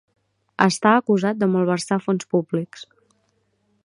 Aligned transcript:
Està 0.65 0.93
acusat 1.01 1.39
de 1.43 1.49
malversar 1.57 1.99
fons 2.09 2.27
públics. 2.35 2.89